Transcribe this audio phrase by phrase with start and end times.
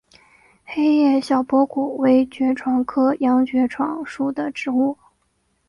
[0.65, 4.97] 黑叶小驳骨为爵床科洋爵床属的植物。